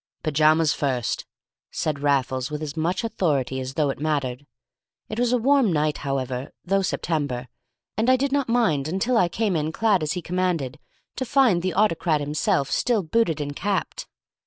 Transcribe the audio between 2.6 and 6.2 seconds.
as much authority as though it mattered. It was a warm night,